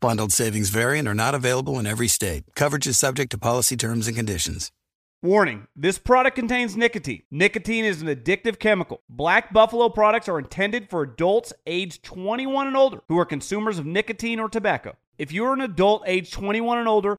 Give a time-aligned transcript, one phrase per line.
[0.00, 2.44] Bundled savings vary and are not available in every state.
[2.56, 4.72] Coverage is subject to policy terms and conditions.
[5.22, 7.24] Warning this product contains nicotine.
[7.30, 9.02] Nicotine is an addictive chemical.
[9.10, 13.84] Black Buffalo products are intended for adults aged 21 and older who are consumers of
[13.84, 14.96] nicotine or tobacco.
[15.18, 17.18] If you're an adult age 21 and older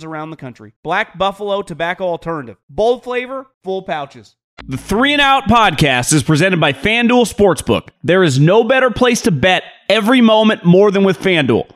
[0.00, 0.72] around the country.
[0.82, 2.56] Black Buffalo Tobacco Alternative.
[2.70, 4.36] Bold flavor, full pouches.
[4.64, 7.88] The Three and Out podcast is presented by FanDuel Sportsbook.
[8.02, 11.68] There is no better place to bet every moment more than with FanDuel.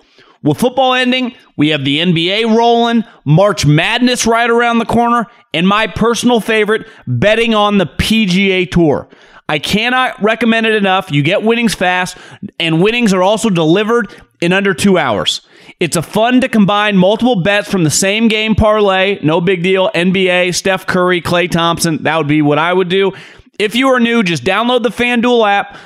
[0.42, 5.66] With football ending, we have the NBA rolling, March Madness right around the corner, and
[5.66, 9.08] my personal favorite, betting on the PGA Tour.
[9.48, 11.10] I cannot recommend it enough.
[11.10, 12.16] You get winnings fast,
[12.58, 15.45] and winnings are also delivered in under two hours.
[15.78, 19.18] It's a fun to combine multiple bets from the same game parlay.
[19.22, 19.90] No big deal.
[19.94, 22.02] NBA, Steph Curry, Klay Thompson.
[22.04, 23.12] That would be what I would do.
[23.58, 25.76] If you are new, just download the FanDuel app.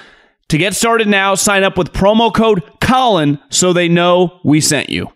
[0.50, 4.90] To get started now, sign up with promo code Colin so they know we sent
[4.90, 5.10] you.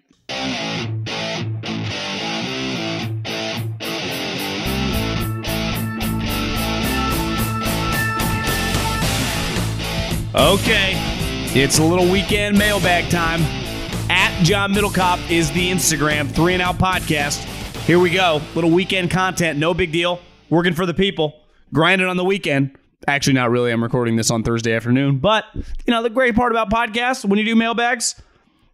[10.35, 10.95] Okay,
[11.55, 13.64] it's a little weekend mailbag time.
[14.11, 17.43] At John Middlecoff is the Instagram three and out podcast.
[17.85, 18.43] Here we go.
[18.55, 20.21] Little weekend content, no big deal.
[20.51, 21.41] Working for the people,
[21.73, 22.77] grinding on the weekend.
[23.09, 23.71] Actually, not really.
[23.71, 25.19] I'm recording this on Thursday afternoon.
[25.19, 28.21] But, you know, the great part about podcasts, when you do mailbags,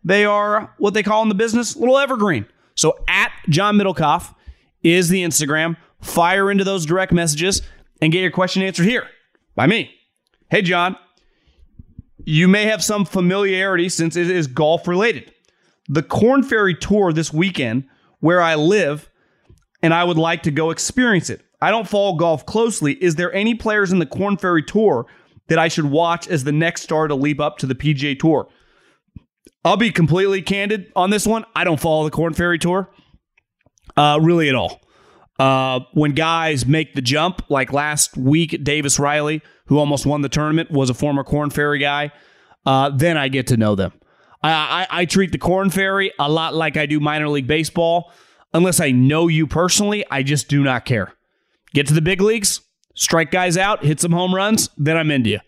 [0.05, 2.47] they are what they call in the business little evergreen.
[2.75, 4.35] So at John Middlecoff
[4.83, 5.77] is the Instagram.
[6.01, 7.63] Fire into those direct messages
[8.01, 9.07] and get your question answered here
[9.55, 9.91] by me.
[10.51, 10.97] Hey, John,
[12.25, 15.33] you may have some familiarity since it is golf related.
[15.89, 17.85] The Corn Ferry Tour this weekend,
[18.21, 19.11] where I live,
[19.83, 21.43] and I would like to go experience it.
[21.61, 22.95] I don't follow golf closely.
[23.03, 25.07] Is there any players in the Corn Ferry Tour
[25.49, 28.49] that I should watch as the next star to leap up to the PGA Tour?
[29.65, 31.45] I'll be completely candid on this one.
[31.55, 32.89] I don't follow the Corn Ferry Tour
[33.97, 34.81] uh, really at all.
[35.41, 40.29] Uh, when guys make the jump, like last week, Davis Riley, who almost won the
[40.29, 42.13] tournament, was a former Corn Ferry guy.
[42.67, 43.95] Uh, then I get to know them.
[44.43, 44.51] I,
[44.91, 48.13] I, I treat the Corn Ferry a lot like I do minor league baseball.
[48.53, 51.15] Unless I know you personally, I just do not care.
[51.73, 52.61] Get to the big leagues,
[52.95, 55.41] strike guys out, hit some home runs, then I'm into you.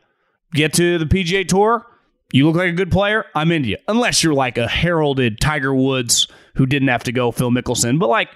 [0.54, 1.84] Get to the PGA Tour,
[2.32, 3.76] you look like a good player, I'm into you.
[3.88, 8.09] Unless you're like a heralded Tiger Woods who didn't have to go, Phil Mickelson, but
[8.09, 8.30] like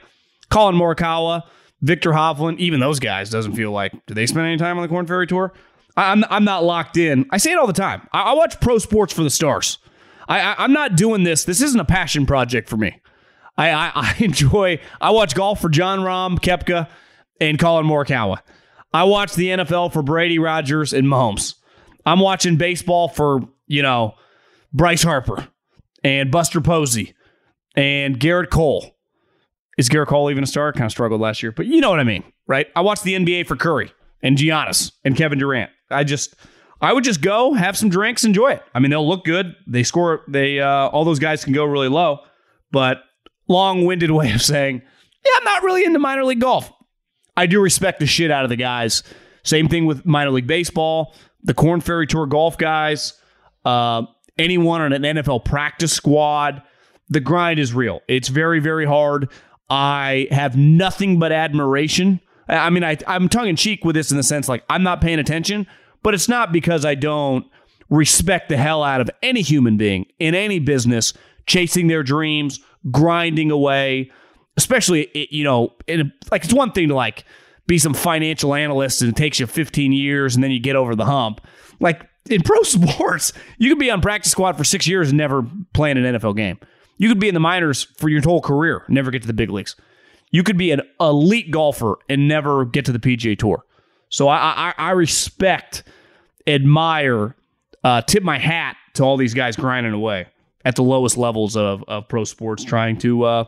[0.51, 1.43] Collin Morikawa,
[1.83, 3.93] Viktor Hovland, even those guys doesn't feel like.
[4.07, 5.53] Do they spend any time on the Corn Ferry Tour?
[5.97, 7.27] I'm I'm not locked in.
[7.31, 8.07] I say it all the time.
[8.13, 9.79] I, I watch pro sports for the stars.
[10.29, 11.45] I, I am not doing this.
[11.45, 13.01] This isn't a passion project for me.
[13.57, 14.81] I, I, I enjoy.
[15.01, 16.89] I watch golf for Jon Rahm, Koepka,
[17.41, 18.39] and Collin Morikawa.
[18.93, 21.55] I watch the NFL for Brady Rodgers, and Mahomes.
[22.05, 24.15] I'm watching baseball for you know
[24.73, 25.49] Bryce Harper
[26.05, 27.15] and Buster Posey
[27.75, 28.96] and Gerrit Cole.
[29.77, 30.73] Is Gerrit Cole even a star?
[30.73, 32.67] Kind of struggled last year, but you know what I mean, right?
[32.75, 33.93] I watched the NBA for Curry
[34.23, 35.71] and Giannis and Kevin Durant.
[35.91, 36.35] I just
[36.81, 38.63] I would just go have some drinks, enjoy it.
[38.75, 39.55] I mean, they'll look good.
[39.67, 40.23] They score.
[40.29, 42.21] They uh, all those guys can go really low,
[42.71, 43.03] but
[43.49, 44.83] long-winded way of saying,
[45.25, 46.73] yeah, I'm not really into minor league golf.
[47.37, 49.03] I do respect the shit out of the guys.
[49.43, 53.15] Same thing with minor league baseball, the Corn Ferry Tour golf guys,
[53.65, 54.03] uh,
[54.39, 56.63] anyone on an NFL practice squad.
[57.09, 58.01] The grind is real.
[58.09, 59.29] It's very, very hard.
[59.69, 62.21] I have nothing but admiration.
[62.49, 65.01] I mean, I, I'm tongue in cheek with this in the sense like I'm not
[65.01, 65.67] paying attention,
[66.03, 67.47] but it's not because I don't
[67.89, 71.13] respect the hell out of any human being in any business
[71.47, 72.61] chasing their dreams,
[72.91, 74.11] grinding away,
[74.57, 77.25] especially, you know, in like it's one thing to like
[77.67, 80.95] be some financial analyst and it takes you 15 years and then you get over
[80.95, 81.41] the hump.
[81.81, 85.45] Like in pro sports, you could be on practice squad for six years and never
[85.73, 86.59] play in an NFL game.
[86.99, 89.51] You could be in the minors for your whole career, never get to the big
[89.51, 89.77] leagues.
[90.31, 93.65] You could be an elite golfer and never get to the PGA Tour.
[94.09, 95.85] So I, I, I respect,
[96.47, 97.37] admire,
[97.85, 100.27] uh, tip my hat to all these guys grinding away
[100.65, 103.45] at the lowest levels of, of pro sports, trying to, uh,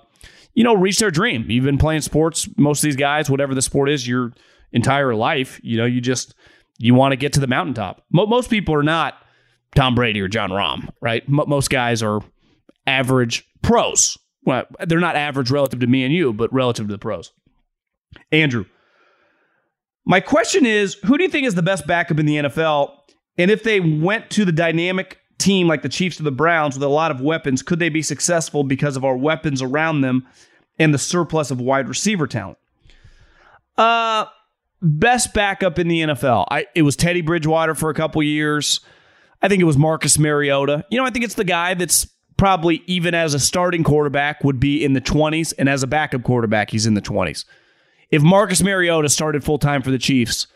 [0.54, 1.50] you know, reach their dream.
[1.50, 4.32] You've been playing sports, most of these guys, whatever the sport is, your
[4.72, 5.60] entire life.
[5.62, 6.34] You know, you just
[6.78, 8.04] you want to get to the mountaintop.
[8.10, 9.14] Most people are not
[9.74, 11.28] Tom Brady or Jon Rahm, right?
[11.28, 12.20] Most guys are
[12.88, 14.18] average pros.
[14.44, 17.32] Well, they're not average relative to me and you, but relative to the pros.
[18.32, 18.64] Andrew,
[20.06, 22.96] my question is who do you think is the best backup in the NFL?
[23.36, 26.82] And if they went to the dynamic team like the Chiefs or the Browns with
[26.82, 30.26] a lot of weapons, could they be successful because of our weapons around them
[30.78, 32.58] and the surplus of wide receiver talent?
[33.76, 34.24] Uh,
[34.80, 36.46] best backup in the NFL.
[36.50, 38.80] I, it was Teddy Bridgewater for a couple years.
[39.42, 40.84] I think it was Marcus Mariota.
[40.90, 42.08] You know, I think it's the guy that's
[42.38, 46.22] probably even as a starting quarterback would be in the 20s, and as a backup
[46.22, 47.44] quarterback, he's in the 20s.
[48.10, 50.46] If Marcus Mariota started full time for the Chiefs,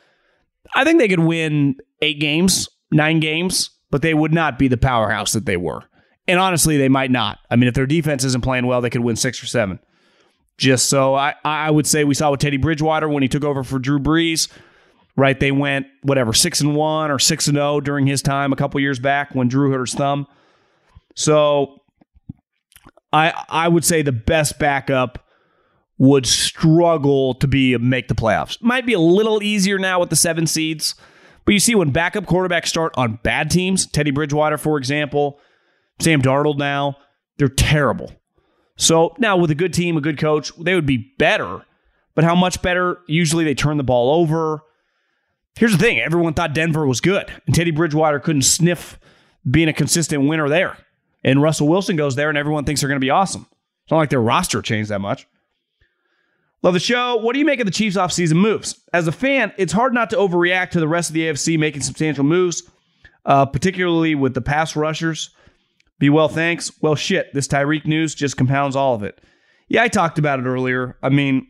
[0.74, 4.78] I think they could win eight games, nine games, but they would not be the
[4.78, 5.82] powerhouse that they were.
[6.26, 7.40] And honestly, they might not.
[7.50, 9.80] I mean, if their defense isn't playing well, they could win six or seven.
[10.56, 13.64] Just so I, I would say we saw with Teddy Bridgewater when he took over
[13.64, 14.48] for Drew Brees,
[15.16, 15.38] right?
[15.38, 18.80] They went whatever six and one or six and zero during his time a couple
[18.80, 20.26] years back when Drew hurt his thumb.
[21.14, 21.82] So
[23.12, 25.26] I I would say the best backup
[25.98, 28.60] would struggle to be make the playoffs.
[28.62, 30.94] Might be a little easier now with the seven seeds,
[31.44, 35.38] but you see when backup quarterbacks start on bad teams, Teddy Bridgewater, for example,
[36.00, 36.96] Sam Darnold now,
[37.38, 38.12] they're terrible.
[38.76, 41.64] So now with a good team, a good coach, they would be better.
[42.14, 42.98] But how much better?
[43.06, 44.60] Usually they turn the ball over.
[45.54, 48.98] Here's the thing everyone thought Denver was good, and Teddy Bridgewater couldn't sniff
[49.48, 50.78] being a consistent winner there.
[51.24, 53.46] And Russell Wilson goes there, and everyone thinks they're going to be awesome.
[53.84, 55.26] It's not like their roster changed that much.
[56.62, 57.16] Love the show.
[57.16, 58.80] What do you make of the Chiefs offseason moves?
[58.92, 61.82] As a fan, it's hard not to overreact to the rest of the AFC making
[61.82, 62.62] substantial moves,
[63.24, 65.30] uh, particularly with the pass rushers.
[65.98, 66.70] Be well, thanks.
[66.80, 69.20] Well, shit, this Tyreek news just compounds all of it.
[69.68, 70.96] Yeah, I talked about it earlier.
[71.02, 71.48] I mean,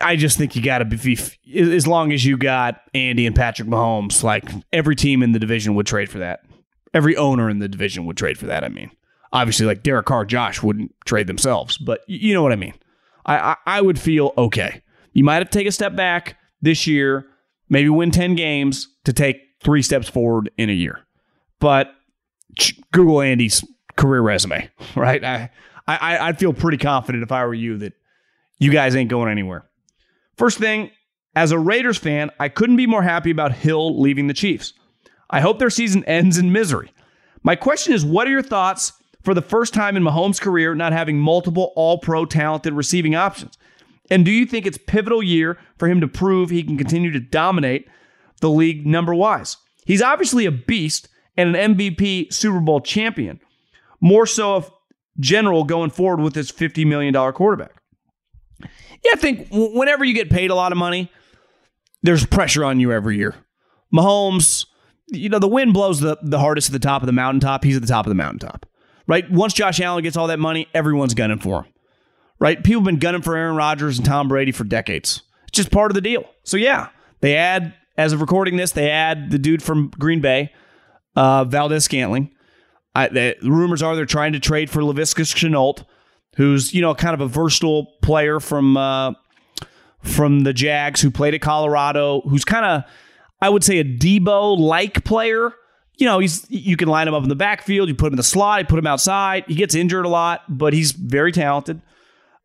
[0.00, 1.18] I just think you got to be,
[1.56, 5.74] as long as you got Andy and Patrick Mahomes, like every team in the division
[5.74, 6.45] would trade for that.
[6.96, 8.64] Every owner in the division would trade for that.
[8.64, 8.90] I mean,
[9.32, 12.72] obviously, like Derek Carr, Josh wouldn't trade themselves, but you know what I mean.
[13.26, 14.82] I, I, I would feel okay.
[15.12, 17.26] You might have to take a step back this year,
[17.68, 21.00] maybe win 10 games to take three steps forward in a year.
[21.60, 21.92] But
[22.92, 23.62] Google Andy's
[23.96, 25.22] career resume, right?
[25.22, 25.50] I,
[25.86, 27.92] I, I'd feel pretty confident if I were you that
[28.58, 29.66] you guys ain't going anywhere.
[30.36, 30.90] First thing,
[31.34, 34.72] as a Raiders fan, I couldn't be more happy about Hill leaving the Chiefs.
[35.30, 36.92] I hope their season ends in misery.
[37.42, 38.92] My question is what are your thoughts
[39.22, 43.58] for the first time in Mahomes' career not having multiple all pro talented receiving options?
[44.10, 47.20] And do you think it's pivotal year for him to prove he can continue to
[47.20, 47.88] dominate
[48.40, 49.56] the league number wise?
[49.84, 53.40] He's obviously a beast and an MVP Super Bowl champion,
[54.00, 54.70] more so of
[55.18, 57.82] general going forward with this $50 million quarterback.
[58.60, 61.10] Yeah, I think whenever you get paid a lot of money,
[62.02, 63.34] there's pressure on you every year.
[63.94, 64.66] Mahomes,
[65.08, 67.64] you know, the wind blows the, the hardest at the top of the mountaintop.
[67.64, 68.66] He's at the top of the mountaintop,
[69.06, 69.30] right?
[69.30, 71.72] Once Josh Allen gets all that money, everyone's gunning for him,
[72.38, 72.62] right?
[72.62, 75.22] People have been gunning for Aaron Rodgers and Tom Brady for decades.
[75.48, 76.24] It's just part of the deal.
[76.42, 76.88] So, yeah,
[77.20, 80.52] they add, as of recording this, they add the dude from Green Bay,
[81.14, 82.32] uh, Valdes-Scantling.
[82.94, 85.84] I, the rumors are they're trying to trade for Laviska Shenault,
[86.36, 89.12] who's, you know, kind of a versatile player from, uh,
[90.02, 92.84] from the Jags who played at Colorado, who's kind of
[93.46, 95.52] I would say a Deebo like player.
[95.98, 98.16] You know, he's you can line him up in the backfield, you put him in
[98.16, 99.44] the slot, you put him outside.
[99.46, 101.80] He gets injured a lot, but he's very talented.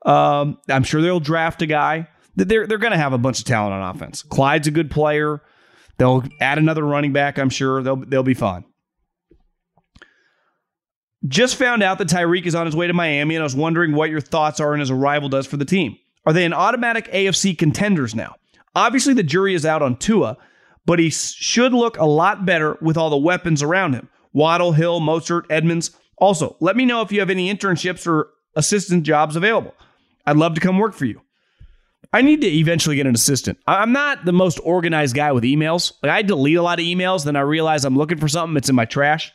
[0.06, 2.08] Um, I'm sure they'll draft a guy.
[2.36, 4.22] They're they're going to have a bunch of talent on offense.
[4.22, 5.42] Clyde's a good player.
[5.98, 7.40] They'll add another running back.
[7.40, 8.64] I'm sure they'll they'll be fine.
[11.28, 13.94] Just found out that Tyreek is on his way to Miami, and I was wondering
[13.94, 15.98] what your thoughts are and his arrival does for the team.
[16.28, 18.36] Are they an automatic AFC contenders now?
[18.76, 20.38] Obviously, the jury is out on Tua,
[20.86, 24.10] but he should look a lot better with all the weapons around him.
[24.34, 25.92] Waddle, Hill, Mostert, Edmonds.
[26.18, 29.74] Also, let me know if you have any internships or assistant jobs available.
[30.26, 31.22] I'd love to come work for you.
[32.14, 33.58] I need to eventually get an assistant.
[33.68, 35.94] I'm not the most organized guy with emails.
[36.04, 38.70] Like I delete a lot of emails, then I realize I'm looking for something, it's
[38.70, 39.32] in my trash.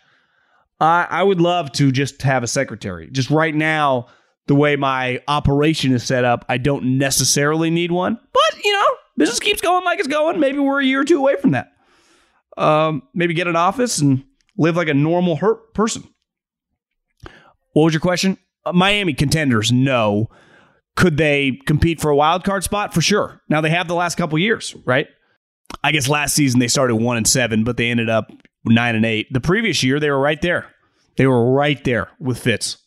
[0.78, 3.08] I, I would love to just have a secretary.
[3.10, 4.08] Just right now,
[4.46, 8.18] the way my operation is set up, I don't necessarily need one.
[8.32, 10.40] But, you know, business keeps going like it's going.
[10.40, 11.72] Maybe we're a year or two away from that.
[12.56, 14.24] Um, maybe get an office and
[14.56, 16.04] live like a normal hurt person.
[17.72, 18.38] What was your question?
[18.72, 20.28] Miami contenders, no.
[20.96, 22.94] Could they compete for a wild card spot?
[22.94, 23.42] For sure.
[23.48, 25.06] Now they have the last couple years, right?
[25.84, 28.30] I guess last season they started one and seven, but they ended up
[28.64, 29.26] nine and eight.
[29.30, 30.66] The previous year they were right there.
[31.16, 32.78] They were right there with Fitz.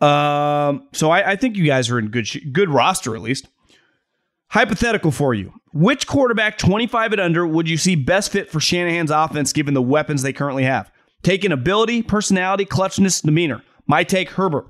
[0.00, 3.48] Um, so I, I think you guys are in good good roster at least.
[4.48, 8.60] Hypothetical for you: Which quarterback, twenty five and under, would you see best fit for
[8.60, 10.90] Shanahan's offense given the weapons they currently have?
[11.22, 13.62] Taking ability, personality, clutchness, demeanor.
[13.86, 14.66] My take: Herbert.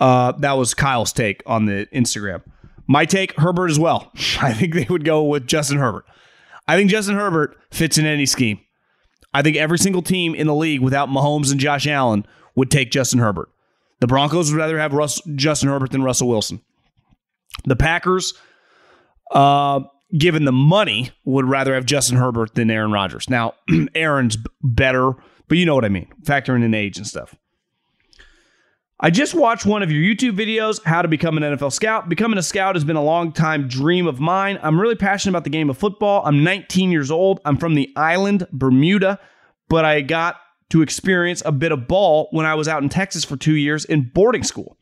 [0.00, 2.42] Uh, that was Kyle's take on the Instagram.
[2.86, 4.12] My take: Herbert as well.
[4.40, 6.04] I think they would go with Justin Herbert.
[6.66, 8.60] I think Justin Herbert fits in any scheme.
[9.32, 12.90] I think every single team in the league without Mahomes and Josh Allen would take
[12.90, 13.48] Justin Herbert.
[14.00, 16.60] The Broncos would rather have Russ, Justin Herbert than Russell Wilson.
[17.64, 18.34] The Packers,
[19.32, 19.80] uh,
[20.16, 23.28] given the money, would rather have Justin Herbert than Aaron Rodgers.
[23.28, 23.54] Now,
[23.94, 25.12] Aaron's better,
[25.48, 27.34] but you know what I mean, factoring in age and stuff.
[29.00, 32.08] I just watched one of your YouTube videos, How to Become an NFL Scout.
[32.08, 34.58] Becoming a scout has been a long time dream of mine.
[34.60, 36.22] I'm really passionate about the game of football.
[36.24, 37.40] I'm 19 years old.
[37.44, 39.20] I'm from the island, Bermuda,
[39.68, 40.36] but I got
[40.70, 43.84] to experience a bit of ball when I was out in Texas for two years
[43.84, 44.76] in boarding school.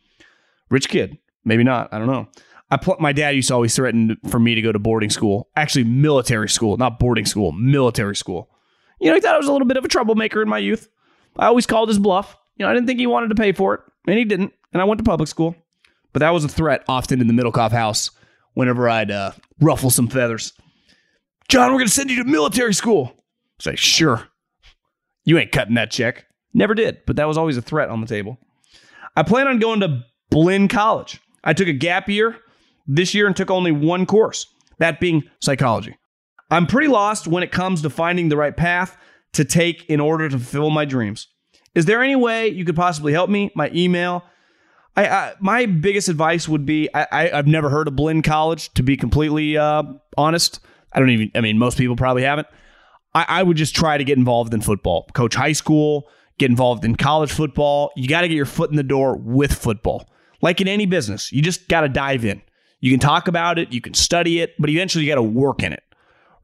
[0.71, 1.93] Rich kid, maybe not.
[1.93, 2.29] I don't know.
[2.71, 5.49] I pl- my dad used to always threaten for me to go to boarding school,
[5.55, 8.51] actually military school, not boarding school, military school.
[9.01, 10.89] You know, he thought I was a little bit of a troublemaker in my youth.
[11.39, 12.37] I always called his bluff.
[12.57, 14.53] You know, I didn't think he wanted to pay for it, and he didn't.
[14.73, 15.55] And I went to public school,
[16.13, 18.11] but that was a threat often in the Middlecoff house
[18.55, 20.53] whenever I'd uh, ruffle some feathers.
[21.49, 23.13] John, we're going to send you to military school.
[23.61, 24.27] Say, sure.
[25.25, 26.27] You ain't cutting that check.
[26.53, 28.39] Never did, but that was always a threat on the table.
[29.15, 31.21] I plan on going to Blinn College.
[31.45, 32.37] I took a gap year
[32.87, 34.47] this year and took only one course,
[34.79, 35.97] that being psychology.
[36.51, 38.97] I'm pretty lost when it comes to finding the right path
[39.33, 41.29] to take in order to fulfill my dreams.
[41.75, 43.51] Is there any way you could possibly help me?
[43.55, 44.25] My email.
[44.97, 48.73] I, I my biggest advice would be I, I have never heard of Blinn College
[48.75, 49.83] to be completely uh,
[50.17, 50.61] honest.
[50.93, 51.31] I don't even.
[51.35, 52.47] I mean, most people probably haven't.
[53.15, 56.85] I, I would just try to get involved in football, coach high school, get involved
[56.85, 57.91] in college football.
[57.97, 60.09] You got to get your foot in the door with football.
[60.41, 62.41] Like in any business, you just got to dive in.
[62.87, 65.63] You can talk about it, you can study it, but eventually you got to work
[65.65, 65.83] in it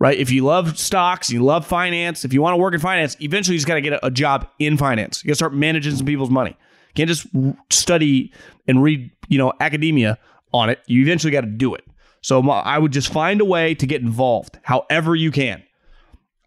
[0.03, 0.19] right?
[0.19, 3.55] If you love stocks, you love finance, if you want to work in finance, eventually
[3.55, 5.23] you just got to get a, a, job in finance.
[5.23, 6.51] You got to start managing some people's money.
[6.51, 7.29] You can't just
[7.71, 8.33] study
[8.67, 10.19] and read, you know, academia
[10.53, 10.81] on it.
[10.89, 11.85] You eventually got to do it.
[12.21, 15.63] So I would just find a way to get involved, however you can.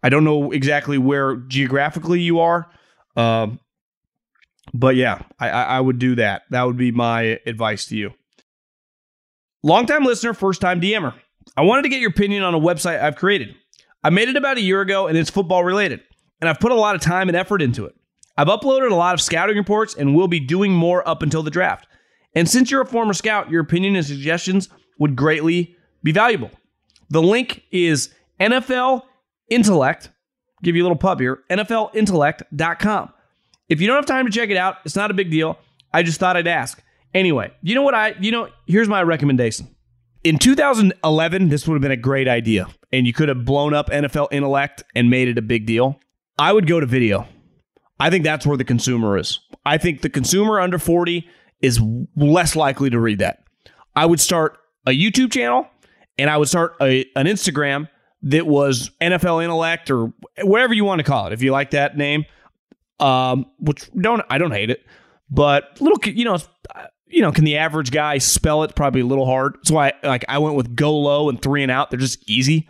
[0.02, 2.70] I don't know exactly where geographically you are,
[3.16, 3.58] um,
[4.74, 6.42] but yeah, I, I would do that.
[6.50, 8.12] That would be my advice to you.
[9.66, 11.12] Longtime listener, first time DMer.
[11.56, 13.56] I wanted to get your opinion on a website I've created.
[14.04, 16.02] I made it about a year ago and it's football related,
[16.40, 17.96] and I've put a lot of time and effort into it.
[18.36, 21.50] I've uploaded a lot of scouting reports and will be doing more up until the
[21.50, 21.88] draft.
[22.32, 24.68] And since you're a former scout, your opinion and suggestions
[25.00, 26.52] would greatly be valuable.
[27.10, 29.02] The link is NFL
[29.50, 30.10] Intellect.
[30.62, 31.40] Give you a little pub here.
[31.50, 33.12] NFLintellect.com.
[33.68, 35.58] If you don't have time to check it out, it's not a big deal.
[35.92, 36.80] I just thought I'd ask.
[37.16, 39.74] Anyway, you know what I, you know, here's my recommendation
[40.26, 43.90] in 2011, this would have been a great idea, and you could have blown up
[43.90, 46.00] NFL Intellect and made it a big deal.
[46.36, 47.28] I would go to video.
[48.00, 49.38] I think that's where the consumer is.
[49.64, 51.28] I think the consumer under 40
[51.60, 51.80] is
[52.16, 53.44] less likely to read that.
[53.94, 55.68] I would start a YouTube channel
[56.18, 57.88] and I would start a, an Instagram
[58.22, 61.32] that was NFL Intellect or whatever you want to call it.
[61.34, 62.24] If you like that name,
[62.98, 64.84] um, which don't I don't hate it,
[65.30, 66.38] but little you know
[67.06, 68.74] you know, can the average guy spell it?
[68.74, 69.54] Probably a little hard.
[69.54, 71.90] That's why, like, I went with go low and three and out.
[71.90, 72.68] They're just easy.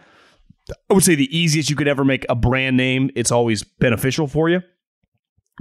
[0.90, 3.10] I would say the easiest you could ever make a brand name.
[3.14, 4.62] It's always beneficial for you.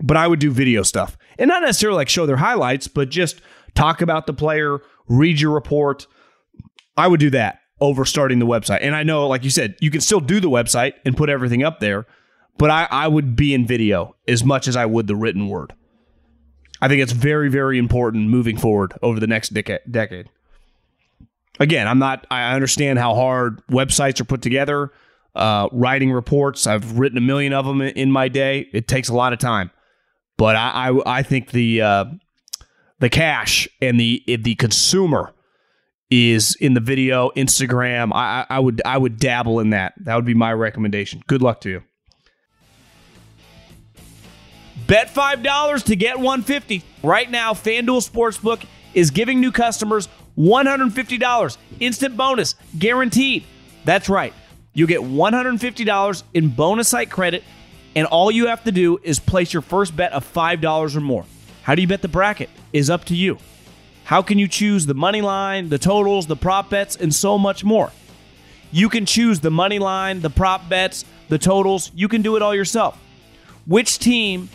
[0.03, 3.39] But I would do video stuff and not necessarily like show their highlights, but just
[3.75, 6.05] talk about the player, read your report.
[6.97, 8.79] I would do that over starting the website.
[8.81, 11.63] And I know, like you said, you can still do the website and put everything
[11.63, 12.07] up there,
[12.57, 15.73] but I, I would be in video as much as I would the written word.
[16.85, 20.29] I think it's very, very important moving forward over the next decade.
[21.59, 22.27] Again, I'm not.
[22.29, 24.91] I understand how hard websites are put together.
[25.33, 28.69] Uh, writing reports, I've written a million of them in my day.
[28.71, 29.71] It takes a lot of time,
[30.37, 32.05] but I, I, I think the uh,
[32.99, 35.33] the cash and the the consumer
[36.11, 38.11] is in the video, Instagram.
[38.13, 39.95] I, I would I would dabble in that.
[40.03, 41.23] That would be my recommendation.
[41.25, 41.83] Good luck to you.
[44.87, 46.83] Bet $5 to get 150.
[47.01, 53.45] Right now, FanDuel Sportsbook is giving new customers $150 instant bonus guaranteed.
[53.83, 54.33] That's right.
[54.73, 57.43] You get $150 in bonus site credit,
[57.95, 61.25] and all you have to do is place your first bet of $5 or more.
[61.63, 63.39] How do you bet the bracket is up to you.
[64.03, 67.63] How can you choose the money line, the totals, the prop bets, and so much
[67.63, 67.91] more?
[68.71, 71.89] You can choose the money line, the prop bets, the totals.
[71.95, 73.01] You can do it all yourself.
[73.65, 74.49] Which team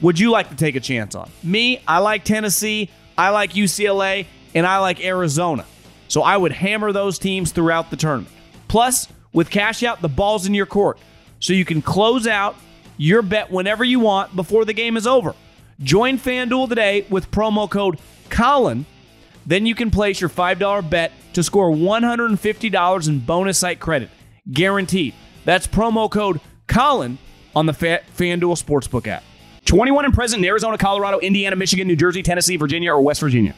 [0.00, 1.30] would you like to take a chance on?
[1.42, 5.64] Me, I like Tennessee, I like UCLA, and I like Arizona.
[6.08, 8.34] So I would hammer those teams throughout the tournament.
[8.68, 10.98] Plus, with cash out, the ball's in your court.
[11.40, 12.56] So you can close out
[12.96, 15.34] your bet whenever you want before the game is over.
[15.80, 17.98] Join FanDuel today with promo code
[18.30, 18.86] Colin.
[19.46, 24.10] Then you can place your $5 bet to score $150 in bonus site credit.
[24.50, 25.14] Guaranteed.
[25.44, 27.18] That's promo code Colin
[27.54, 29.22] on the FanDuel Sportsbook app.
[29.68, 33.54] 21 and present in Arizona, Colorado, Indiana, Michigan, New Jersey, Tennessee, Virginia, or West Virginia.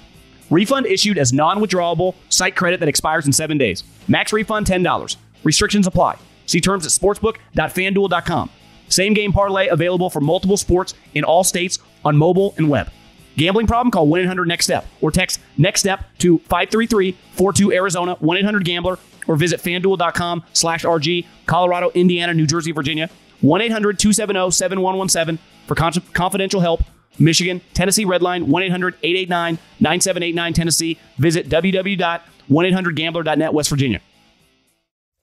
[0.50, 3.84] Refund issued as non withdrawable site credit that expires in seven days.
[4.08, 5.16] Max refund $10.
[5.44, 6.18] Restrictions apply.
[6.46, 8.50] See terms at sportsbook.fanduel.com.
[8.88, 12.90] Same game parlay available for multiple sports in all states on mobile and web.
[13.36, 13.92] Gambling problem?
[13.92, 18.64] Call 1 800 NEXT STEP or text NEXT STEP to 533 42 Arizona 1 800
[18.64, 18.98] Gambler
[19.28, 23.08] or visit fanduel.com slash RG, Colorado, Indiana, New Jersey, Virginia.
[23.40, 25.74] 1 800 270 7117 for
[26.12, 26.82] confidential help.
[27.18, 30.96] Michigan, Tennessee Redline, 1 800 889 9789 Tennessee.
[31.18, 34.00] Visit www.1800gambler.net, West Virginia.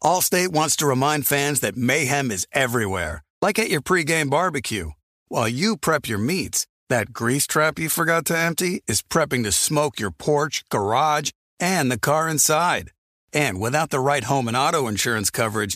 [0.03, 4.91] Allstate wants to remind fans that mayhem is everywhere, like at your pregame barbecue.
[5.27, 9.51] While you prep your meats, that grease trap you forgot to empty is prepping to
[9.51, 12.91] smoke your porch, garage, and the car inside.
[13.33, 15.75] And without the right home and auto insurance coverage,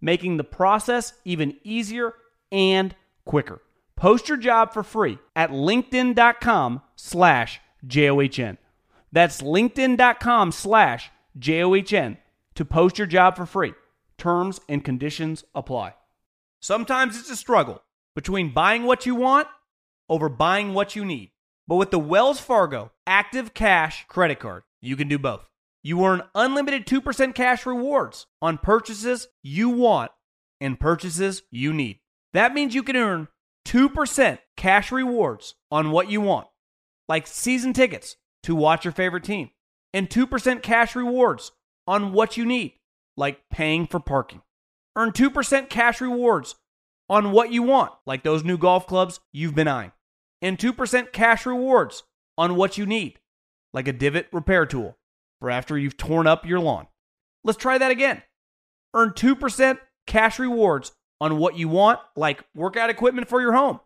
[0.00, 2.14] making the process even easier
[2.50, 3.60] and quicker.
[3.96, 8.58] Post your job for free at linkedin.com slash J-O-H-N.
[9.12, 12.18] That's linkedin.com slash J-O-H-N
[12.54, 13.74] to post your job for free.
[14.16, 15.94] Terms and conditions apply.
[16.60, 17.82] Sometimes it's a struggle
[18.14, 19.46] between buying what you want
[20.08, 21.30] over buying what you need.
[21.66, 25.48] But with the Wells Fargo Active Cash credit card, you can do both.
[25.82, 30.10] You earn unlimited 2% cash rewards on purchases you want
[30.60, 32.00] and purchases you need.
[32.32, 33.28] That means you can earn
[33.66, 36.48] 2% cash rewards on what you want,
[37.08, 39.50] like season tickets to watch your favorite team,
[39.94, 41.52] and 2% cash rewards
[41.86, 42.74] on what you need,
[43.16, 44.42] like paying for parking.
[44.96, 46.56] Earn 2% cash rewards
[47.08, 49.92] on what you want, like those new golf clubs you've been eyeing,
[50.42, 52.02] and 2% cash rewards
[52.36, 53.20] on what you need,
[53.72, 54.96] like a divot repair tool
[55.40, 56.86] for after you've torn up your lawn.
[57.44, 58.22] Let's try that again.
[58.94, 63.80] Earn 2% cash rewards on what you want, like workout equipment for your home,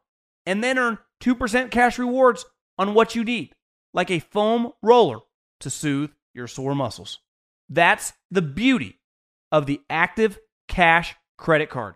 [0.46, 2.44] and then earn 2% cash rewards
[2.78, 3.54] on what you need,
[3.94, 5.20] like a foam roller
[5.60, 7.20] to soothe your sore muscles.
[7.68, 9.00] That's the beauty
[9.50, 10.38] of the Active
[10.68, 11.94] Cash credit card.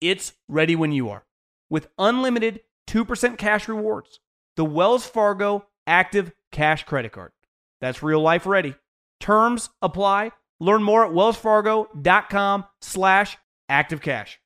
[0.00, 1.24] It's ready when you are.
[1.68, 4.20] With unlimited 2% cash rewards,
[4.56, 7.32] the Wells Fargo Active Cash credit card.
[7.80, 8.74] That's real life ready.
[9.20, 10.32] Terms apply.
[10.58, 13.38] Learn more at wellsfargo.com slash
[13.70, 14.36] activecash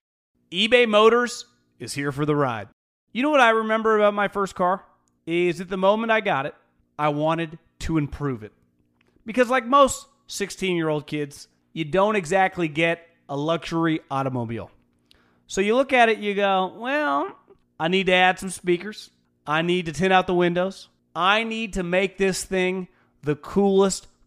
[0.55, 1.47] eBay Motors
[1.81, 2.69] is here for the ride.
[3.13, 4.85] You know what I remember about my first car?
[5.27, 6.55] Is at the moment I got it,
[6.97, 8.53] I wanted to improve it.
[9.27, 14.71] Because, like most 16 year old kids, you don't exactly get a luxury automobile.
[15.49, 17.37] So you look at it, you go, well,
[17.81, 19.11] I need to add some speakers.
[19.47, 20.89] I need to tint out the windows.
[21.17, 22.87] I need to make this thing
[23.23, 24.07] the coolest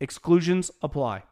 [0.00, 1.22] exclusions apply.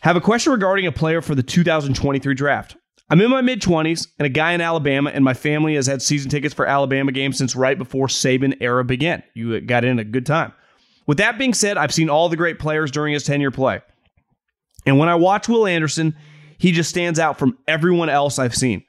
[0.00, 2.76] Have a question regarding a player for the 2023 draft.
[3.10, 6.02] I'm in my mid 20s and a guy in Alabama, and my family has had
[6.02, 9.22] season tickets for Alabama games since right before Saban era began.
[9.34, 10.52] You got in a good time.
[11.06, 13.80] With that being said, I've seen all the great players during his 10 year play.
[14.86, 16.14] And when I watch Will Anderson,
[16.58, 18.84] he just stands out from everyone else I've seen.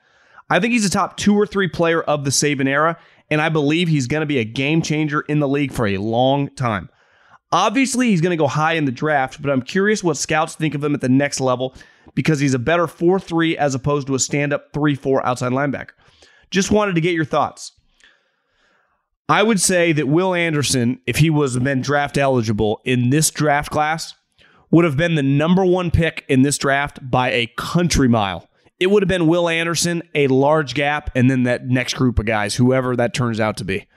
[0.49, 2.97] I think he's a top two or three player of the Saban era,
[3.29, 5.97] and I believe he's going to be a game changer in the league for a
[5.97, 6.89] long time.
[7.51, 10.75] Obviously, he's going to go high in the draft, but I'm curious what scouts think
[10.75, 11.75] of him at the next level
[12.13, 15.51] because he's a better 4 3 as opposed to a stand up 3 4 outside
[15.51, 15.91] linebacker.
[16.51, 17.71] Just wanted to get your thoughts.
[19.27, 23.71] I would say that Will Anderson, if he was been draft eligible in this draft
[23.71, 24.13] class,
[24.69, 28.47] would have been the number one pick in this draft by a country mile.
[28.79, 32.25] It would have been Will Anderson, a large gap, and then that next group of
[32.25, 33.87] guys, whoever that turns out to be.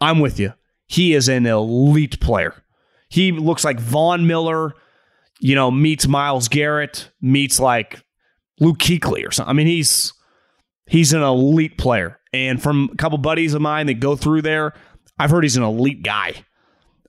[0.00, 0.54] I'm with you.
[0.86, 2.64] He is an elite player.
[3.08, 4.72] He looks like Von Miller,
[5.38, 8.02] you know, meets Myles Garrett, meets like
[8.58, 9.50] Luke Kuechly or something.
[9.50, 10.12] I mean, he's
[10.88, 12.18] he's an elite player.
[12.32, 14.74] And from a couple buddies of mine that go through there,
[15.18, 16.44] I've heard he's an elite guy.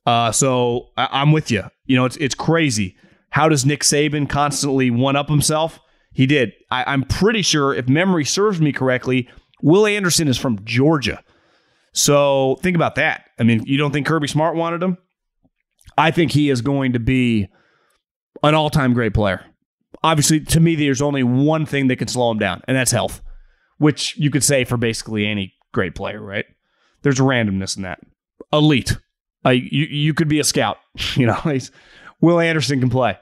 [0.05, 1.63] Uh, so I- am with you.
[1.85, 2.95] You know, it's it's crazy.
[3.29, 5.79] How does Nick Saban constantly one up himself?
[6.13, 6.54] He did.
[6.69, 9.30] I, I'm pretty sure, if memory serves me correctly,
[9.62, 11.24] Will Anderson is from Georgia.
[11.93, 13.26] So think about that.
[13.39, 14.97] I mean, you don't think Kirby Smart wanted him?
[15.97, 17.47] I think he is going to be
[18.43, 19.45] an all time great player.
[20.04, 23.21] Obviously, to me, there's only one thing that can slow him down, and that's health,
[23.78, 26.45] which you could say for basically any great player, right?
[27.04, 28.00] There's randomness in that.
[28.52, 28.97] Elite.
[29.45, 30.78] Uh, you, you could be a scout.
[31.15, 31.58] You know,
[32.19, 33.17] Will Anderson can play.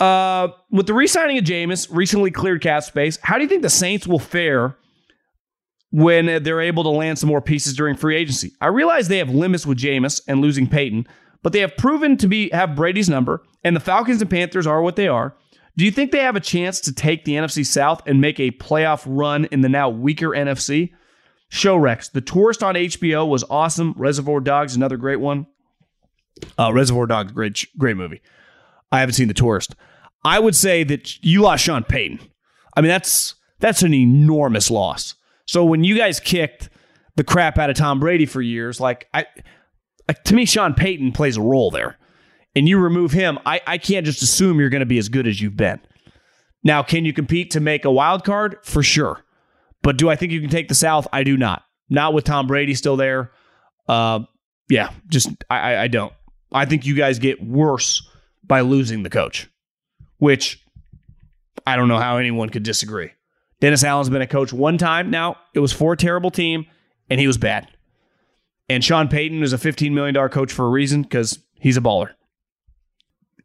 [0.00, 3.70] Uh, with the re-signing of Jameis, recently cleared cap space, how do you think the
[3.70, 4.76] Saints will fare
[5.90, 8.52] when they're able to land some more pieces during free agency?
[8.62, 11.06] I realize they have limits with Jameis and losing Payton,
[11.42, 14.80] but they have proven to be have Brady's number, and the Falcons and Panthers are
[14.80, 15.36] what they are.
[15.76, 18.50] Do you think they have a chance to take the NFC South and make a
[18.52, 20.92] playoff run in the now weaker NFC?
[21.48, 23.94] Show Rex, The Tourist on HBO was awesome.
[23.96, 25.46] Reservoir Dogs, another great one.
[26.58, 28.22] Uh, Reservoir Dogs, great, great movie.
[28.92, 29.74] I haven't seen The Tourist.
[30.24, 32.20] I would say that you lost Sean Payton.
[32.76, 35.14] I mean, that's that's an enormous loss.
[35.46, 36.68] So when you guys kicked
[37.16, 39.26] the crap out of Tom Brady for years, like I,
[40.24, 41.98] to me, Sean Payton plays a role there,
[42.54, 45.26] and you remove him, I, I can't just assume you're going to be as good
[45.26, 45.80] as you've been.
[46.62, 48.58] Now, can you compete to make a wild card?
[48.62, 49.24] For sure.
[49.82, 51.08] But do I think you can take the South?
[51.12, 51.64] I do not.
[51.88, 53.32] Not with Tom Brady still there.
[53.88, 54.20] Uh,
[54.68, 56.12] yeah, just I, I don't.
[56.52, 58.08] I think you guys get worse
[58.44, 59.49] by losing the coach
[60.20, 60.64] which
[61.66, 63.10] I don't know how anyone could disagree.
[63.60, 65.36] Dennis Allen's been a coach one time now.
[65.54, 66.66] It was for a terrible team,
[67.10, 67.68] and he was bad.
[68.68, 72.10] And Sean Payton is a $15 million coach for a reason because he's a baller.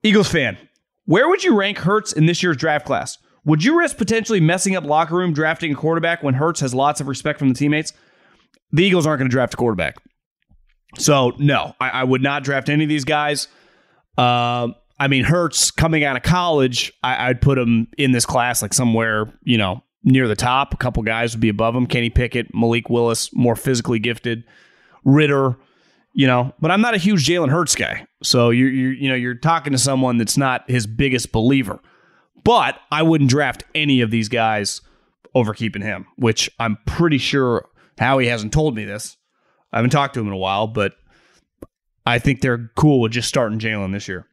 [0.04, 0.58] Eagles fan,
[1.06, 3.18] where would you rank Hurts in this year's draft class?
[3.44, 7.02] Would you risk potentially messing up locker room drafting a quarterback when Hurts has lots
[7.02, 7.94] of respect from the teammates?
[8.72, 9.96] The Eagles aren't going to draft a quarterback.
[10.98, 13.48] So, no, I, I, would not draft any of these guys.
[14.18, 18.62] Uh, I mean, Hurts coming out of college, I, would put him in this class
[18.62, 20.74] like somewhere, you know, near the top.
[20.74, 21.86] A couple guys would be above him.
[21.86, 24.46] Kenny Pickett, Malik Willis, more physically gifted.
[25.04, 25.58] Ridder,
[26.14, 28.08] you know, but I'm not a huge Jalen Hurts guy.
[28.24, 31.80] So you you you know, you're talking to someone that's not his biggest believer.
[32.44, 34.82] But I wouldn't draft any of these guys
[35.34, 39.18] over keeping him, which I'm pretty sure Howie hasn't told me this.
[39.74, 40.94] I haven't talked to him in a while, but
[42.06, 44.28] I think they're cool with just starting Jalen this year.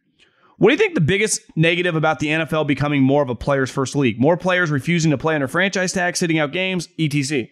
[0.62, 3.68] What do you think the biggest negative about the NFL becoming more of a player's
[3.68, 4.20] first league?
[4.20, 7.48] More players refusing to play under franchise tag, sitting out games, etc.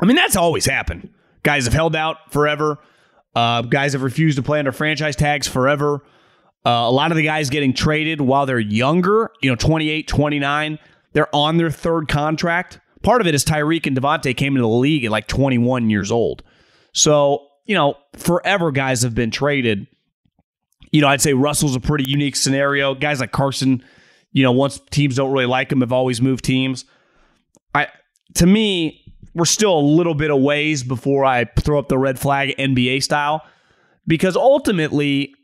[0.00, 1.10] I mean, that's always happened.
[1.42, 2.78] Guys have held out forever.
[3.34, 6.04] Uh, guys have refused to play under franchise tags forever.
[6.64, 10.78] Uh, a lot of the guys getting traded while they're younger, you know, 28, 29,
[11.14, 12.78] they're on their third contract.
[13.02, 16.12] Part of it is Tyreek and Davante came into the league at like 21 years
[16.12, 16.44] old.
[16.92, 19.88] So, you know, forever guys have been traded
[20.94, 22.94] you know, I'd say Russell's a pretty unique scenario.
[22.94, 23.82] Guys like Carson,
[24.30, 26.84] you know, once teams don't really like him, have always moved teams.
[27.74, 27.88] I
[28.34, 29.02] to me,
[29.34, 33.02] we're still a little bit of ways before I throw up the red flag NBA
[33.02, 33.44] style
[34.06, 35.34] because ultimately,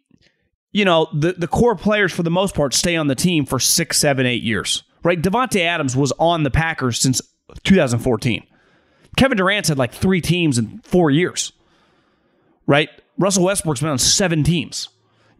[0.70, 3.58] you know, the, the core players for the most part stay on the team for
[3.58, 5.20] six, seven, eight years, right?
[5.20, 7.20] Davante Adams was on the Packers since
[7.64, 8.46] 2014.
[9.16, 11.50] Kevin Durant's had like three teams in four years,
[12.68, 12.88] right?
[13.18, 14.88] Russell Westbrook's been on seven teams.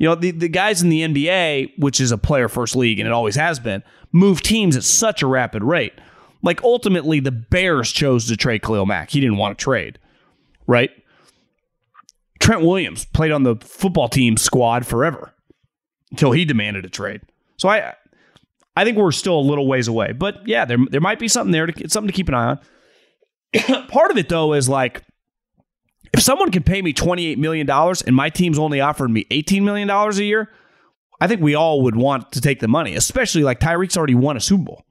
[0.01, 3.07] You know, the, the guys in the NBA, which is a player first league and
[3.07, 3.83] it always has been,
[4.13, 5.93] move teams at such a rapid rate.
[6.43, 9.11] Like ultimately, the Bears chose to trade Khalil Mack.
[9.11, 9.99] He didn't want to trade,
[10.67, 10.89] right?
[12.39, 15.35] Trent Williams played on the football team squad forever
[16.11, 17.21] until he demanded a trade.
[17.59, 17.93] So I,
[18.75, 20.13] I think we're still a little ways away.
[20.13, 21.67] But yeah, there there might be something there.
[21.67, 22.57] To, something to keep an eye
[23.55, 23.87] on.
[23.89, 25.03] Part of it though is like,
[26.13, 29.27] if someone can pay me twenty eight million dollars and my team's only offering me
[29.31, 30.49] eighteen million dollars a year,
[31.21, 32.95] I think we all would want to take the money.
[32.95, 34.85] Especially like Tyreek's already won a Super Bowl.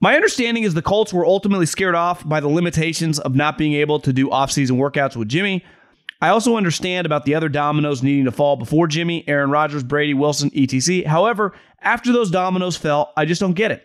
[0.00, 3.72] My understanding is the Colts were ultimately scared off by the limitations of not being
[3.72, 5.64] able to do offseason workouts with Jimmy.
[6.20, 10.14] I also understand about the other dominoes needing to fall before Jimmy, Aaron Rodgers, Brady,
[10.14, 11.08] Wilson, etc.
[11.08, 13.84] However, after those dominoes fell, I just don't get it.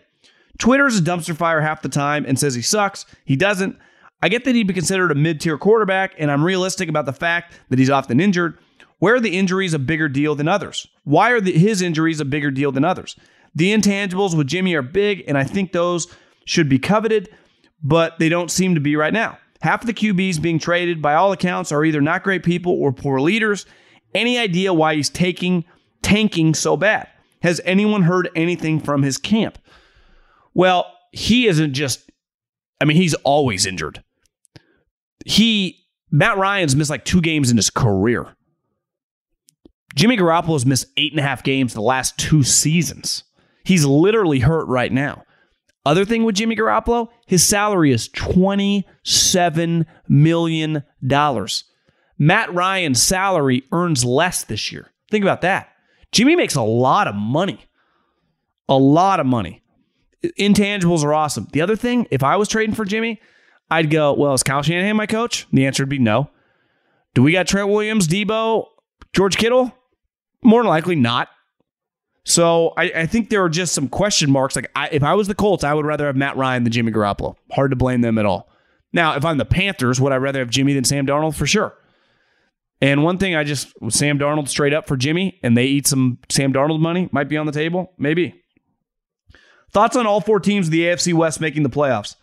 [0.58, 3.06] Twitter is a dumpster fire half the time and says he sucks.
[3.24, 3.76] He doesn't.
[4.24, 7.12] I get that he'd be considered a mid tier quarterback, and I'm realistic about the
[7.12, 8.58] fact that he's often injured.
[8.98, 10.86] Where are the injuries a bigger deal than others?
[11.04, 13.16] Why are the, his injuries a bigger deal than others?
[13.54, 16.06] The intangibles with Jimmy are big, and I think those
[16.46, 17.28] should be coveted,
[17.82, 19.36] but they don't seem to be right now.
[19.60, 22.94] Half of the QBs being traded, by all accounts, are either not great people or
[22.94, 23.66] poor leaders.
[24.14, 25.66] Any idea why he's taking
[26.00, 27.08] tanking so bad?
[27.42, 29.58] Has anyone heard anything from his camp?
[30.54, 32.10] Well, he isn't just,
[32.80, 34.02] I mean, he's always injured.
[35.24, 38.36] He, Matt Ryan's missed like two games in his career.
[39.94, 43.24] Jimmy Garoppolo's missed eight and a half games the last two seasons.
[43.64, 45.24] He's literally hurt right now.
[45.86, 50.82] Other thing with Jimmy Garoppolo, his salary is $27 million.
[52.18, 54.92] Matt Ryan's salary earns less this year.
[55.10, 55.68] Think about that.
[56.10, 57.60] Jimmy makes a lot of money.
[58.68, 59.62] A lot of money.
[60.38, 61.48] Intangibles are awesome.
[61.52, 63.20] The other thing, if I was trading for Jimmy,
[63.70, 65.46] I'd go, well, is Kyle Shanahan my coach?
[65.52, 66.30] The answer would be no.
[67.14, 68.66] Do we got Trent Williams, Deebo,
[69.12, 69.72] George Kittle?
[70.42, 71.28] More than likely not.
[72.24, 74.56] So I, I, think there are just some question marks.
[74.56, 76.90] Like I, if I was the Colts, I would rather have Matt Ryan than Jimmy
[76.90, 77.36] Garoppolo.
[77.52, 78.48] Hard to blame them at all.
[78.92, 81.34] Now, if I'm the Panthers, would I rather have Jimmy than Sam Darnold?
[81.34, 81.76] For sure.
[82.80, 86.18] And one thing I just Sam Darnold straight up for Jimmy, and they eat some
[86.30, 87.92] Sam Darnold money might be on the table.
[87.98, 88.42] Maybe.
[89.72, 92.16] Thoughts on all four teams of the AFC West making the playoffs?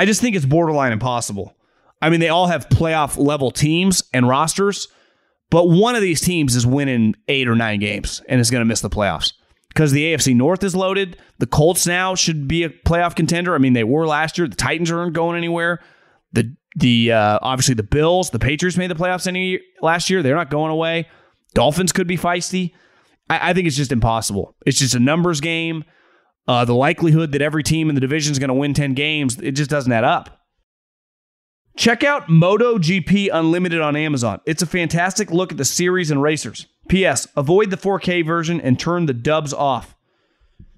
[0.00, 1.54] I just think it's borderline impossible.
[2.00, 4.88] I mean, they all have playoff level teams and rosters.
[5.50, 8.64] But one of these teams is winning eight or nine games and is going to
[8.64, 9.34] miss the playoffs
[9.68, 11.18] because the AFC North is loaded.
[11.36, 13.54] The Colts now should be a playoff contender.
[13.54, 14.48] I mean, they were last year.
[14.48, 15.80] The Titans aren't going anywhere.
[16.32, 20.22] The the uh, obviously the Bills, the Patriots made the playoffs any last year.
[20.22, 21.08] They're not going away.
[21.52, 22.72] Dolphins could be feisty.
[23.28, 24.56] I, I think it's just impossible.
[24.64, 25.84] It's just a numbers game.
[26.48, 29.38] Uh, the likelihood that every team in the division is going to win ten games,
[29.38, 30.40] it just doesn't add up.
[31.76, 34.40] Check out MotoGP Unlimited on Amazon.
[34.44, 36.66] It's a fantastic look at the series and racers.
[36.88, 37.28] P.S.
[37.36, 39.94] Avoid the 4K version and turn the dubs off.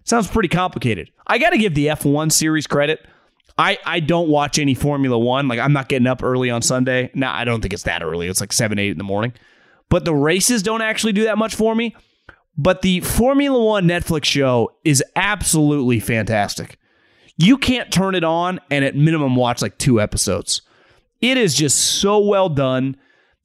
[0.05, 1.11] Sounds pretty complicated.
[1.27, 3.05] I got to give the F1 series credit.
[3.59, 5.49] I, I don't watch any Formula One.
[5.49, 7.11] Like, I'm not getting up early on Sunday.
[7.15, 8.29] No, I don't think it's that early.
[8.29, 9.33] It's like 7, 8 in the morning.
[9.89, 11.95] But the races don't actually do that much for me.
[12.57, 16.79] But the Formula One Netflix show is absolutely fantastic.
[17.39, 20.63] You can't turn it on and at minimum watch like two episodes.
[21.21, 22.97] It is just so well done.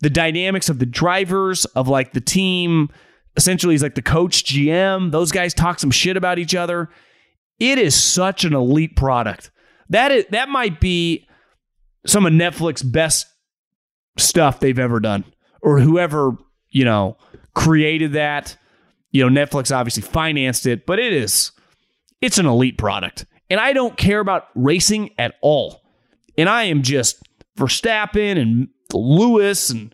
[0.01, 2.89] The dynamics of the drivers, of like the team,
[3.37, 5.11] essentially, he's like the coach, GM.
[5.11, 6.89] Those guys talk some shit about each other.
[7.59, 9.51] It is such an elite product.
[9.89, 11.27] That is that might be
[12.05, 13.25] some of Netflix best
[14.17, 15.23] stuff they've ever done,
[15.61, 16.37] or whoever
[16.69, 17.17] you know
[17.53, 18.57] created that.
[19.11, 21.51] You know, Netflix obviously financed it, but it is
[22.21, 25.81] it's an elite product, and I don't care about racing at all.
[26.37, 27.21] And I am just
[27.57, 29.93] Verstappen and Lewis and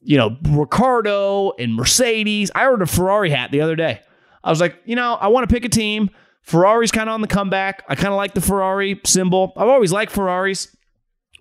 [0.00, 2.50] you know Ricciardo and Mercedes.
[2.54, 4.00] I ordered a Ferrari hat the other day.
[4.42, 6.10] I was like, you know, I want to pick a team.
[6.42, 7.84] Ferrari's kind of on the comeback.
[7.88, 9.52] I kind of like the Ferrari symbol.
[9.56, 10.74] I've always liked Ferraris,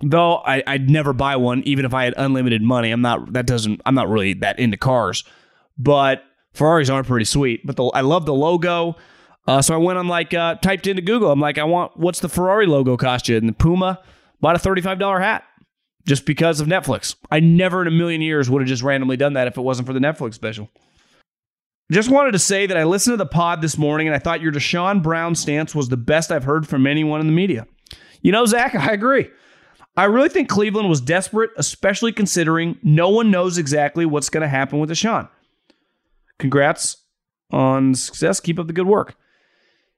[0.02, 2.91] though I, would never buy one, even if I had unlimited money.
[2.91, 3.34] I'm not.
[3.34, 3.82] That doesn't.
[3.86, 5.24] I'm not really that into cars,
[5.78, 7.65] but Ferraris are pretty sweet.
[7.65, 8.95] But the, I love the logo.
[9.47, 11.31] Uh, so I went on like uh, typed into Google.
[11.31, 13.38] I'm like, I want what's the Ferrari logo cost you?
[13.38, 14.01] And the Puma
[14.41, 15.43] bought a $35 hat
[16.07, 17.15] just because of Netflix.
[17.31, 19.88] I never in a million years would have just randomly done that if it wasn't
[19.88, 20.69] for the Netflix special.
[21.91, 24.41] Just wanted to say that I listened to the pod this morning and I thought
[24.41, 27.65] your Deshaun Brown stance was the best I've heard from anyone in the media.
[28.21, 29.29] You know, Zach, I agree.
[29.97, 34.47] I really think Cleveland was desperate, especially considering no one knows exactly what's going to
[34.47, 35.27] happen with Deshaun.
[36.39, 36.97] Congrats
[37.52, 38.39] on success.
[38.39, 39.15] Keep up the good work.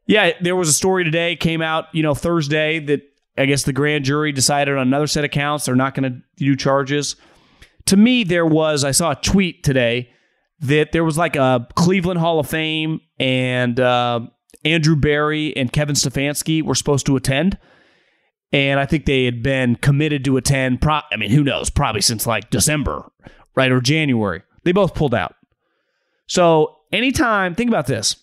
[0.08, 3.02] Yeah, there was a story today, came out, you know, Thursday that
[3.38, 5.66] I guess the grand jury decided on another set of counts.
[5.66, 7.16] They're not going to do charges.
[7.86, 10.10] To me, there was, I saw a tweet today
[10.60, 14.22] that there was like a Cleveland Hall of Fame and uh,
[14.66, 17.58] Andrew Berry and Kevin Stefanski were supposed to attend.
[18.52, 22.02] And I think they had been committed to attend, pro- I mean, who knows, probably
[22.02, 23.10] since like December,
[23.56, 24.44] right, or January.
[24.64, 25.36] They both pulled out.
[26.32, 28.16] So anytime, think about this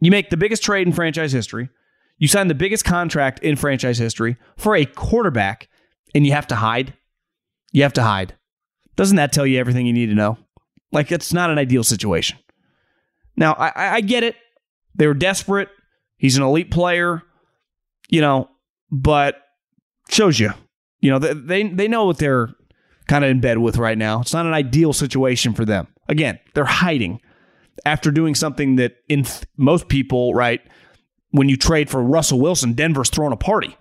[0.00, 1.68] you make the biggest trade in franchise history,
[2.16, 5.68] you sign the biggest contract in franchise history for a quarterback,
[6.14, 6.94] and you have to hide.
[7.70, 8.34] You have to hide.
[8.96, 10.38] Doesn't that tell you everything you need to know?
[10.90, 12.38] Like, it's not an ideal situation.
[13.36, 14.34] Now, I, I get it.
[14.94, 15.68] They were desperate.
[16.16, 17.22] He's an elite player,
[18.08, 18.48] you know,
[18.90, 19.36] but
[20.08, 20.54] shows you,
[21.00, 22.54] you know, they they know what they're
[23.06, 24.22] kind of in bed with right now.
[24.22, 25.88] It's not an ideal situation for them.
[26.08, 27.20] Again, they're hiding
[27.84, 30.60] after doing something that in th- most people, right,
[31.30, 33.76] when you trade for Russell Wilson, Denver's throwing a party.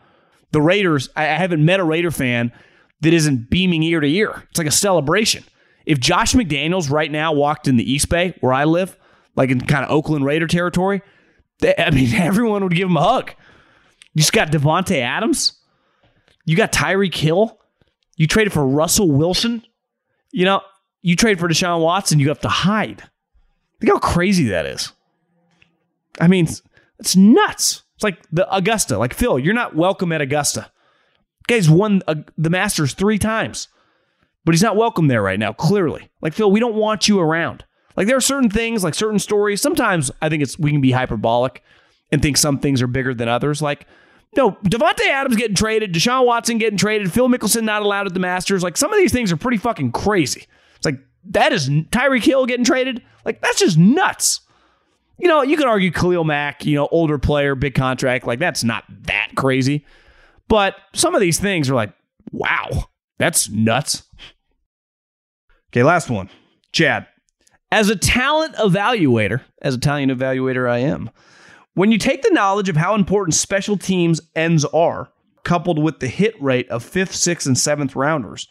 [0.52, 2.52] The Raiders, I, I haven't met a Raider fan
[3.02, 4.44] that isn't beaming ear to ear.
[4.50, 5.44] It's like a celebration.
[5.86, 8.98] If Josh McDaniels right now walked in the East Bay, where I live,
[9.36, 11.02] like in kind of Oakland Raider territory,
[11.60, 13.32] they, I mean, everyone would give him a hug.
[14.13, 15.54] You just got Davante Adams.
[16.46, 17.60] You got Tyreek Hill.
[18.16, 19.63] You traded for Russell Wilson.
[20.32, 20.62] You know,
[21.08, 23.02] you trade for Deshaun Watson, you have to hide.
[23.80, 24.91] Think how crazy that is.
[26.20, 26.50] I mean,
[27.00, 27.84] it's nuts.
[27.96, 28.98] It's like the Augusta.
[28.98, 30.70] Like Phil, you're not welcome at Augusta.
[31.48, 33.70] Guy's won uh, the Masters three times,
[34.43, 35.54] but he's not welcome there right now.
[35.54, 37.63] Clearly, like Phil, we don't want you around.
[37.96, 39.62] Like there are certain things, like certain stories.
[39.62, 41.63] Sometimes I think it's we can be hyperbolic
[42.12, 43.62] and think some things are bigger than others.
[43.62, 43.88] Like
[44.36, 48.20] no, Davante Adams getting traded, Deshaun Watson getting traded, Phil Mickelson not allowed at the
[48.20, 48.62] Masters.
[48.62, 50.48] Like some of these things are pretty fucking crazy.
[50.78, 53.04] It's like that is Tyreek Hill getting traded.
[53.26, 54.42] Like that's just nuts.
[55.20, 58.26] You know, you can argue Khalil Mack, you know, older player, big contract.
[58.26, 59.86] Like that's not that crazy.
[60.48, 61.94] But some of these things are like,
[62.32, 62.86] wow,
[63.18, 64.04] that's nuts.
[65.72, 66.30] Okay, last one.
[66.72, 67.08] Chad.
[67.70, 71.10] As a talent evaluator, as a talent evaluator I am,
[71.74, 75.10] when you take the knowledge of how important special teams ends are,
[75.44, 78.48] coupled with the hit rate of fifth, sixth, and seventh rounders,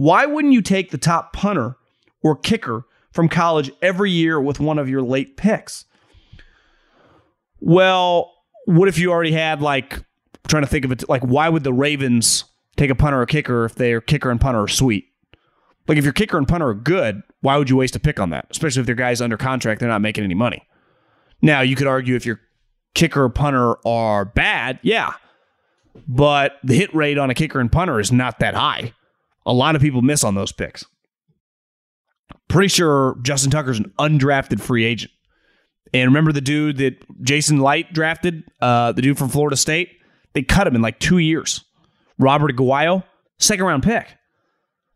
[0.00, 1.76] why wouldn't you take the top punter
[2.22, 5.84] or kicker from college every year with one of your late picks?
[7.60, 8.32] Well,
[8.64, 11.64] what if you already had like I'm trying to think of it like why would
[11.64, 12.46] the Ravens
[12.78, 15.04] take a punter or kicker if their kicker and punter are sweet?
[15.86, 18.30] Like if your kicker and punter are good, why would you waste a pick on
[18.30, 18.46] that?
[18.50, 20.66] Especially if their guys under contract, they're not making any money.
[21.42, 22.40] Now you could argue if your
[22.94, 25.12] kicker punter are bad, yeah.
[26.08, 28.94] But the hit rate on a kicker and punter is not that high.
[29.46, 30.84] A lot of people miss on those picks.
[32.48, 35.12] Pretty sure Justin Tucker's an undrafted free agent.
[35.92, 39.90] And remember the dude that Jason Licht drafted, uh, the dude from Florida State?
[40.34, 41.64] They cut him in like two years.
[42.18, 43.02] Robert Aguayo,
[43.38, 44.06] second round pick.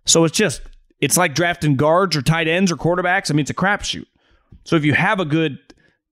[0.04, 0.62] So it's just,
[1.00, 3.30] it's like drafting guards or tight ends or quarterbacks.
[3.30, 4.06] I mean, it's a crapshoot.
[4.64, 5.58] So if you have a good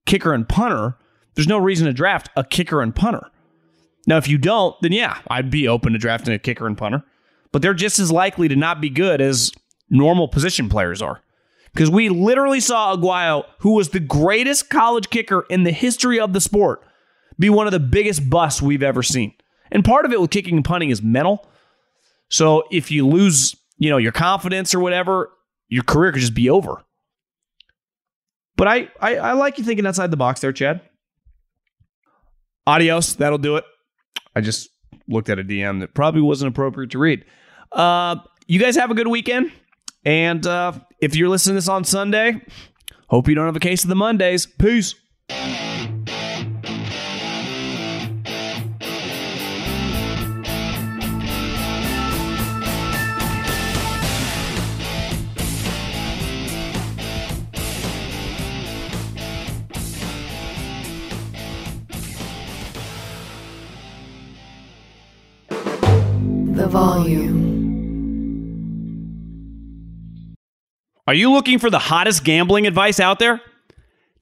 [0.05, 0.97] kicker and punter,
[1.35, 3.29] there's no reason to draft a kicker and punter.
[4.05, 7.03] Now, if you don't, then yeah, I'd be open to drafting a kicker and punter.
[7.53, 9.53] But they're just as likely to not be good as
[9.89, 11.21] normal position players are.
[11.73, 16.33] Because we literally saw Aguayo, who was the greatest college kicker in the history of
[16.33, 16.83] the sport,
[17.39, 19.33] be one of the biggest busts we've ever seen.
[19.71, 21.47] And part of it with kicking and punting is mental.
[22.29, 25.31] So if you lose, you know, your confidence or whatever,
[25.67, 26.83] your career could just be over.
[28.55, 30.81] But I, I, I like you thinking outside the box there, Chad.
[32.67, 33.15] Adios.
[33.15, 33.63] That'll do it.
[34.35, 34.69] I just
[35.07, 37.25] looked at a DM that probably wasn't appropriate to read.
[37.73, 39.51] Uh, you guys have a good weekend.
[40.05, 42.41] And uh, if you're listening to this on Sunday,
[43.07, 44.45] hope you don't have a case of the Mondays.
[44.45, 44.95] Peace.
[71.13, 73.39] Are you looking for the hottest gambling advice out there?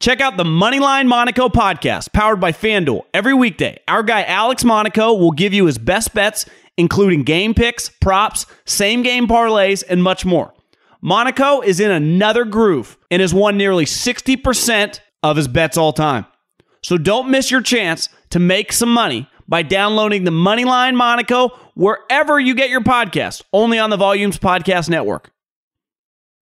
[0.02, 3.04] Check out the Moneyline Monaco podcast, powered by FanDuel.
[3.14, 7.88] Every weekday, our guy Alex Monaco will give you his best bets, including game picks,
[7.88, 10.54] props, same game parlays, and much more.
[11.00, 16.26] Monaco is in another groove and has won nearly 60% of his bets all time.
[16.84, 22.38] So don't miss your chance to make some money by downloading the Moneyline Monaco wherever
[22.38, 25.32] you get your podcast, only on the Volumes Podcast Network.